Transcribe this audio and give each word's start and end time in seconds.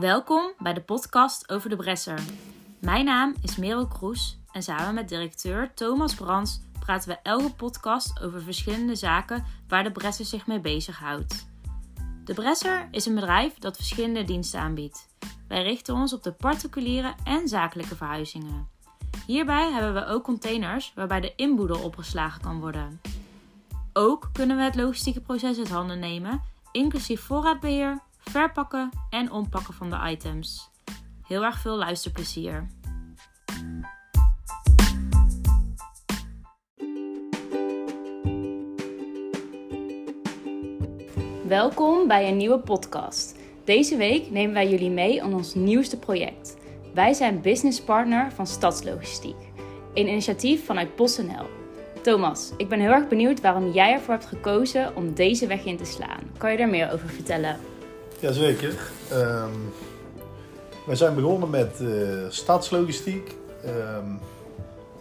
Welkom 0.00 0.52
bij 0.58 0.72
de 0.74 0.80
podcast 0.80 1.50
over 1.50 1.70
de 1.70 1.76
Bresser. 1.76 2.20
Mijn 2.80 3.04
naam 3.04 3.34
is 3.42 3.56
Merel 3.56 3.86
Kroes 3.86 4.38
en 4.52 4.62
samen 4.62 4.94
met 4.94 5.08
directeur 5.08 5.74
Thomas 5.74 6.14
Brands 6.14 6.60
praten 6.78 7.08
we 7.08 7.18
elke 7.22 7.54
podcast 7.54 8.20
over 8.22 8.42
verschillende 8.42 8.94
zaken 8.94 9.44
waar 9.68 9.84
de 9.84 9.92
Bresser 9.92 10.24
zich 10.24 10.46
mee 10.46 10.60
bezighoudt. 10.60 11.46
De 12.24 12.34
Bresser 12.34 12.88
is 12.90 13.06
een 13.06 13.14
bedrijf 13.14 13.58
dat 13.58 13.76
verschillende 13.76 14.24
diensten 14.24 14.60
aanbiedt. 14.60 15.08
Wij 15.48 15.62
richten 15.62 15.94
ons 15.94 16.12
op 16.12 16.22
de 16.22 16.32
particuliere 16.32 17.14
en 17.24 17.48
zakelijke 17.48 17.96
verhuizingen. 17.96 18.68
Hierbij 19.26 19.70
hebben 19.70 19.94
we 19.94 20.06
ook 20.06 20.24
containers 20.24 20.92
waarbij 20.94 21.20
de 21.20 21.32
inboedel 21.36 21.82
opgeslagen 21.82 22.40
kan 22.40 22.60
worden. 22.60 23.00
Ook 23.92 24.30
kunnen 24.32 24.56
we 24.56 24.62
het 24.62 24.74
logistieke 24.74 25.20
proces 25.20 25.58
uit 25.58 25.70
handen 25.70 25.98
nemen, 25.98 26.42
inclusief 26.70 27.20
voorraadbeheer, 27.20 28.00
verpakken 28.32 28.90
en 29.10 29.30
ompakken 29.30 29.74
van 29.74 29.90
de 29.90 29.98
items. 30.10 30.70
Heel 31.22 31.44
erg 31.44 31.58
veel 31.58 31.76
luisterplezier. 31.76 32.66
Welkom 41.46 42.08
bij 42.08 42.28
een 42.28 42.36
nieuwe 42.36 42.58
podcast. 42.58 43.38
Deze 43.64 43.96
week 43.96 44.30
nemen 44.30 44.54
wij 44.54 44.68
jullie 44.70 44.90
mee 44.90 45.22
aan 45.22 45.34
ons 45.34 45.54
nieuwste 45.54 45.98
project. 45.98 46.56
Wij 46.94 47.12
zijn 47.12 47.40
business 47.40 47.82
partner 47.82 48.32
van 48.32 48.46
Stadslogistiek, 48.46 49.36
een 49.94 50.08
initiatief 50.08 50.64
vanuit 50.64 50.94
PostNL. 50.94 51.46
Thomas, 52.02 52.52
ik 52.56 52.68
ben 52.68 52.80
heel 52.80 52.90
erg 52.90 53.08
benieuwd 53.08 53.40
waarom 53.40 53.72
jij 53.72 53.92
ervoor 53.92 54.14
hebt 54.14 54.26
gekozen 54.26 54.96
om 54.96 55.14
deze 55.14 55.46
weg 55.46 55.64
in 55.64 55.76
te 55.76 55.84
slaan. 55.84 56.20
Kan 56.38 56.50
je 56.50 56.56
daar 56.56 56.68
meer 56.68 56.92
over 56.92 57.08
vertellen? 57.08 57.71
Jazeker. 58.22 58.74
Um, 59.12 59.72
wij 60.86 60.96
zijn 60.96 61.14
begonnen 61.14 61.50
met 61.50 61.80
uh, 61.80 62.18
stadslogistiek. 62.28 63.36
Um, 63.66 64.18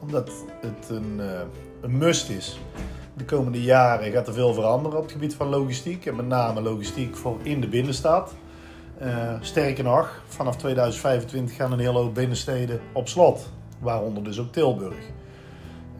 omdat 0.00 0.30
het 0.60 0.88
een, 0.90 1.16
uh, 1.16 1.40
een 1.80 1.98
must 1.98 2.28
is. 2.28 2.58
De 3.16 3.24
komende 3.24 3.62
jaren 3.62 4.12
gaat 4.12 4.26
er 4.26 4.34
veel 4.34 4.54
veranderen 4.54 4.98
op 4.98 5.04
het 5.04 5.12
gebied 5.12 5.34
van 5.34 5.48
logistiek. 5.48 6.06
En 6.06 6.16
met 6.16 6.26
name 6.26 6.60
logistiek 6.60 7.16
voor 7.16 7.38
in 7.42 7.60
de 7.60 7.68
binnenstad. 7.68 8.34
Uh, 9.02 9.34
sterker 9.40 9.84
nog, 9.84 10.22
vanaf 10.26 10.56
2025 10.56 11.56
gaan 11.56 11.72
een 11.72 11.78
hele 11.78 11.98
hoop 11.98 12.14
binnensteden 12.14 12.80
op 12.92 13.08
slot. 13.08 13.50
Waaronder 13.78 14.24
dus 14.24 14.40
ook 14.40 14.52
Tilburg. 14.52 15.04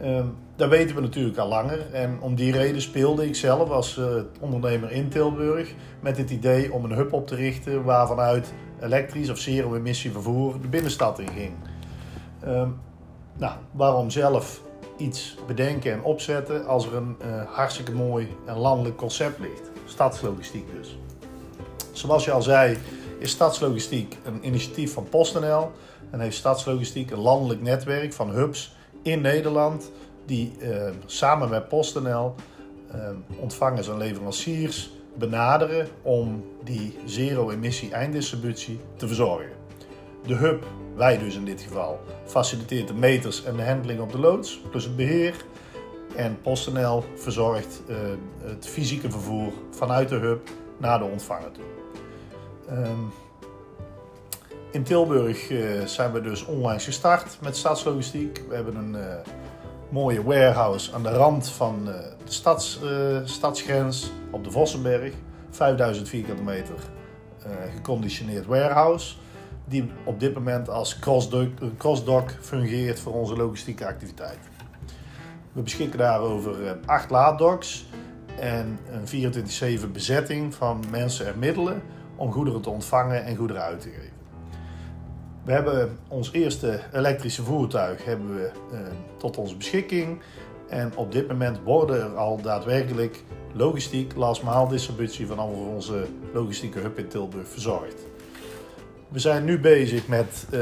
Um, 0.02 0.36
dat 0.56 0.68
weten 0.68 0.94
we 0.94 1.00
natuurlijk 1.00 1.38
al 1.38 1.48
langer. 1.48 1.92
En 1.92 2.20
om 2.20 2.34
die 2.34 2.52
reden 2.52 2.82
speelde 2.82 3.26
ik 3.26 3.34
zelf 3.34 3.70
als 3.70 3.96
uh, 3.96 4.06
ondernemer 4.40 4.92
in 4.92 5.08
Tilburg 5.08 5.74
met 6.00 6.16
het 6.16 6.30
idee 6.30 6.72
om 6.72 6.84
een 6.84 6.92
hub 6.92 7.12
op 7.12 7.26
te 7.26 7.34
richten 7.34 7.84
waarvanuit 7.84 8.52
elektrisch 8.80 9.30
of 9.30 9.38
zero-emissie 9.38 10.10
vervoer 10.10 10.60
de 10.60 10.68
binnenstad 10.68 11.18
in 11.18 11.28
ging. 11.28 11.52
Um, 12.46 12.80
nou, 13.36 13.52
waarom 13.70 14.10
zelf 14.10 14.60
iets 14.96 15.36
bedenken 15.46 15.92
en 15.92 16.02
opzetten 16.02 16.66
als 16.66 16.86
er 16.86 16.94
een 16.94 17.16
uh, 17.22 17.42
hartstikke 17.46 17.92
mooi 17.92 18.36
en 18.46 18.56
landelijk 18.56 18.96
concept 18.96 19.38
ligt? 19.38 19.70
Stadslogistiek 19.84 20.66
dus. 20.76 20.98
Zoals 21.92 22.24
je 22.24 22.30
al 22.30 22.42
zei, 22.42 22.76
is 23.18 23.30
Stadslogistiek 23.30 24.16
een 24.24 24.46
initiatief 24.46 24.92
van 24.92 25.08
PostNL 25.08 25.70
en 26.10 26.20
heeft 26.20 26.36
Stadslogistiek 26.36 27.10
een 27.10 27.18
landelijk 27.18 27.62
netwerk 27.62 28.12
van 28.12 28.30
hubs 28.30 28.76
in 29.02 29.20
Nederland 29.20 29.90
die 30.24 30.52
uh, 30.60 30.90
samen 31.06 31.48
met 31.48 31.68
PostNL 31.68 32.34
uh, 32.94 33.10
ontvangers 33.40 33.88
en 33.88 33.96
leveranciers 33.96 34.90
benaderen 35.14 35.88
om 36.02 36.44
die 36.64 36.96
zero-emissie 37.04 37.92
einddistributie 37.92 38.80
te 38.96 39.06
verzorgen. 39.06 39.50
De 40.26 40.34
hub, 40.34 40.64
wij 40.96 41.18
dus 41.18 41.36
in 41.36 41.44
dit 41.44 41.60
geval, 41.60 42.00
faciliteert 42.24 42.88
de 42.88 42.94
meters 42.94 43.44
en 43.44 43.56
de 43.56 43.62
handling 43.64 44.00
op 44.00 44.12
de 44.12 44.18
loods, 44.18 44.60
plus 44.70 44.84
het 44.84 44.96
beheer. 44.96 45.34
En 46.16 46.40
PostNL 46.42 47.04
verzorgt 47.14 47.82
uh, 47.88 47.96
het 48.42 48.66
fysieke 48.66 49.10
vervoer 49.10 49.52
vanuit 49.70 50.08
de 50.08 50.16
hub 50.16 50.48
naar 50.78 50.98
de 50.98 51.04
ontvanger 51.04 51.50
toe. 51.52 51.64
In 54.70 54.82
Tilburg 54.82 55.52
zijn 55.84 56.12
we 56.12 56.20
dus 56.20 56.44
online 56.44 56.80
gestart 56.80 57.38
met 57.42 57.56
stadslogistiek. 57.56 58.42
We 58.48 58.54
hebben 58.54 58.76
een 58.76 58.96
mooie 59.88 60.22
warehouse 60.22 60.94
aan 60.94 61.02
de 61.02 61.10
rand 61.10 61.48
van 61.48 61.88
uh, 61.88 61.94
de 62.24 62.32
stads, 62.32 62.80
stadsgrens 63.24 64.10
op 64.30 64.44
de 64.44 64.50
Vossenberg. 64.50 65.12
5000 65.50 66.08
vierkante 66.08 66.42
meter 66.42 66.74
geconditioneerd 67.74 68.46
warehouse. 68.46 69.16
Die 69.64 69.90
op 70.04 70.20
dit 70.20 70.34
moment 70.34 70.68
als 70.68 70.98
crossdock, 70.98 71.50
crossdock 71.78 72.30
fungeert 72.40 73.00
voor 73.00 73.12
onze 73.12 73.36
logistieke 73.36 73.86
activiteit. 73.86 74.38
We 75.52 75.62
beschikken 75.62 75.98
daarover 75.98 76.78
acht 76.86 77.10
laaddocks 77.10 77.86
en 78.38 78.78
een 78.90 79.82
24-7 79.82 79.90
bezetting 79.92 80.54
van 80.54 80.84
mensen 80.90 81.26
en 81.26 81.38
middelen 81.38 81.82
om 82.16 82.32
goederen 82.32 82.60
te 82.60 82.70
ontvangen 82.70 83.24
en 83.24 83.36
goederen 83.36 83.62
uit 83.62 83.80
te 83.80 83.88
geven. 83.88 84.17
We 85.48 85.54
hebben 85.54 85.98
ons 86.08 86.32
eerste 86.32 86.80
elektrische 86.92 87.42
voertuig 87.42 88.04
hebben 88.04 88.34
we, 88.34 88.50
uh, 88.72 88.78
tot 89.16 89.36
onze 89.36 89.56
beschikking. 89.56 90.20
En 90.68 90.96
op 90.96 91.12
dit 91.12 91.28
moment 91.28 91.58
worden 91.64 92.00
er 92.00 92.16
al 92.16 92.40
daadwerkelijk 92.42 93.22
logistiek, 93.52 94.16
last 94.16 94.42
mile 94.42 94.68
distributie 94.68 95.26
van 95.26 95.38
al 95.38 95.48
onze 95.74 96.06
logistieke 96.32 96.78
hub 96.78 96.98
in 96.98 97.08
Tilburg 97.08 97.48
verzorgd. 97.48 97.96
We 99.08 99.18
zijn 99.18 99.44
nu 99.44 99.60
bezig 99.60 100.08
met 100.08 100.46
uh, 100.50 100.60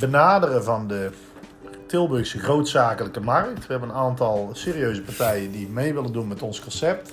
benaderen 0.00 0.64
van 0.64 0.88
de 0.88 1.10
Tilburgse 1.86 2.38
grootzakelijke 2.38 3.20
markt. 3.20 3.66
We 3.66 3.72
hebben 3.72 3.88
een 3.88 3.94
aantal 3.94 4.50
serieuze 4.52 5.02
partijen 5.02 5.52
die 5.52 5.68
mee 5.68 5.94
willen 5.94 6.12
doen 6.12 6.28
met 6.28 6.42
ons 6.42 6.60
concept. 6.60 7.12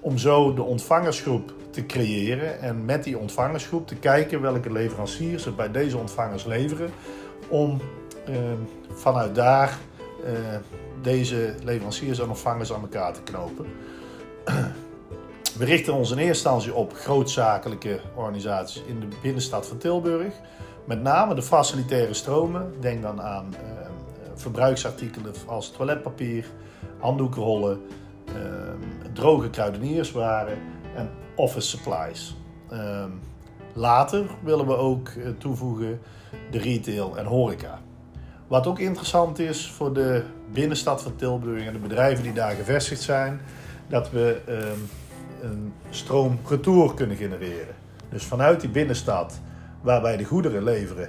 Om 0.00 0.18
zo 0.18 0.54
de 0.54 0.62
ontvangersgroep 0.62 1.52
te 1.76 1.86
creëren 1.86 2.60
en 2.60 2.84
met 2.84 3.04
die 3.04 3.18
ontvangersgroep 3.18 3.86
te 3.86 3.94
kijken 3.94 4.40
welke 4.40 4.72
leveranciers 4.72 5.44
het 5.44 5.56
bij 5.56 5.70
deze 5.70 5.98
ontvangers 5.98 6.44
leveren. 6.44 6.90
Om 7.48 7.80
uh, 8.28 8.36
vanuit 8.92 9.34
daar 9.34 9.78
uh, 10.24 10.30
deze 11.02 11.54
leveranciers 11.64 12.18
en 12.18 12.28
ontvangers 12.28 12.72
aan 12.72 12.80
elkaar 12.80 13.12
te 13.12 13.22
knopen. 13.22 13.66
We 15.58 15.64
richten 15.64 15.94
ons 15.94 16.10
in 16.10 16.16
eerste 16.16 16.32
instantie 16.32 16.74
op 16.74 16.94
grootzakelijke 16.94 18.00
organisaties 18.14 18.82
in 18.86 19.00
de 19.00 19.08
binnenstad 19.22 19.66
van 19.66 19.78
Tilburg. 19.78 20.34
Met 20.84 21.02
name 21.02 21.34
de 21.34 21.42
facilitaire 21.42 22.14
stromen. 22.14 22.72
Denk 22.80 23.02
dan 23.02 23.22
aan 23.22 23.54
uh, 23.54 23.86
verbruiksartikelen 24.34 25.32
als 25.46 25.70
toiletpapier, 25.70 26.46
handdoekrollen, 26.98 27.80
droge 29.12 29.50
kruidenierswaren 29.50 30.58
en 30.94 31.10
office 31.36 31.68
supplies. 31.68 32.36
Um, 32.72 33.20
later 33.72 34.26
willen 34.42 34.66
we 34.66 34.76
ook 34.76 35.08
uh, 35.08 35.28
toevoegen 35.38 36.00
de 36.50 36.58
retail 36.58 37.18
en 37.18 37.24
horeca. 37.24 37.80
Wat 38.46 38.66
ook 38.66 38.78
interessant 38.78 39.38
is 39.38 39.70
voor 39.70 39.92
de 39.92 40.22
binnenstad 40.52 41.02
van 41.02 41.16
Tilburg 41.16 41.66
en 41.66 41.72
de 41.72 41.78
bedrijven 41.78 42.24
die 42.24 42.32
daar 42.32 42.54
gevestigd 42.54 43.00
zijn, 43.00 43.40
dat 43.88 44.10
we 44.10 44.40
um, 44.48 44.88
een 45.50 45.72
stroom 45.90 46.38
retour 46.48 46.94
kunnen 46.94 47.16
genereren. 47.16 47.74
Dus 48.08 48.24
vanuit 48.24 48.60
die 48.60 48.70
binnenstad, 48.70 49.40
waar 49.80 50.02
wij 50.02 50.16
de 50.16 50.24
goederen 50.24 50.62
leveren 50.62 51.08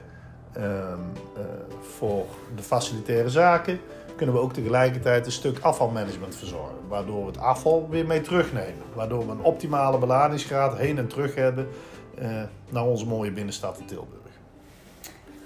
um, 0.58 0.64
uh, 0.64 1.44
voor 1.98 2.26
de 2.56 2.64
facilitaire 2.64 3.30
zaken, 3.30 3.80
kunnen 4.18 4.36
we 4.36 4.42
ook 4.42 4.54
tegelijkertijd 4.54 5.26
een 5.26 5.32
stuk 5.32 5.60
afvalmanagement 5.60 6.36
verzorgen. 6.36 6.76
Waardoor 6.88 7.20
we 7.20 7.28
het 7.28 7.38
afval 7.38 7.88
weer 7.90 8.06
mee 8.06 8.22
terugnemen. 8.22 8.84
Waardoor 8.94 9.26
we 9.26 9.32
een 9.32 9.44
optimale 9.44 9.98
beladingsgraad 9.98 10.78
heen 10.78 10.98
en 10.98 11.08
terug 11.08 11.36
hebben 11.36 11.68
uh, 12.22 12.42
naar 12.70 12.86
onze 12.86 13.06
mooie 13.06 13.32
binnenstad 13.32 13.80
in 13.80 13.86
Tilburg. 13.86 14.16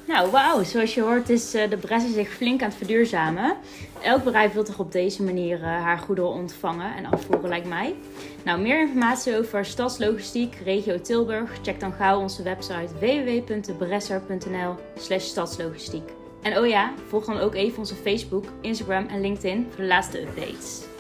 Nou, 0.08 0.32
wauw. 0.32 0.64
Zoals 0.64 0.94
je 0.94 1.02
hoort 1.02 1.30
is 1.30 1.56
uh, 1.56 1.70
de 1.70 1.78
Bresse 1.78 2.12
zich 2.14 2.30
flink 2.30 2.62
aan 2.62 2.68
het 2.68 2.78
verduurzamen. 2.78 3.58
Elk 4.02 4.24
bedrijf 4.24 4.54
wil 4.54 4.64
toch 4.64 4.80
op 4.80 4.92
deze 4.92 5.24
manier 5.24 5.60
uh, 5.60 5.64
haar 5.64 5.98
goederen 5.98 6.32
ontvangen 6.32 6.96
en 6.96 7.06
afvoeren, 7.06 7.50
lijkt 7.50 7.68
mij. 7.68 7.96
Nou, 8.46 8.62
meer 8.62 8.82
informatie 8.82 9.38
over 9.38 9.66
stadslogistiek, 9.66 10.56
regio 10.64 11.02
Tilburg, 11.02 11.60
check 11.62 11.80
dan 11.80 11.94
gauw 11.94 12.20
onze 12.20 12.44
website 12.44 12.94
www.debresser.nl 13.00 14.76
slash 14.96 15.24
stadslogistiek. 15.24 16.21
En 16.42 16.58
oh 16.58 16.68
ja, 16.68 16.94
volg 17.08 17.26
dan 17.26 17.38
ook 17.38 17.56
even 17.56 17.80
onze 17.80 17.96
Facebook, 17.96 18.46
Instagram 18.62 19.06
en 19.08 19.22
LinkedIn 19.22 19.68
voor 19.70 19.82
de 19.82 19.88
laatste 19.88 20.22
updates. 20.22 20.91